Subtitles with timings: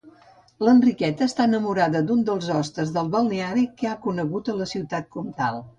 [0.67, 5.67] L'Enriqueta està enamorada d'un dels hostes del balneari que ha conegut a la ciutat comtal.